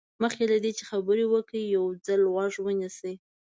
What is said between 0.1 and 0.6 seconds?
مخکې له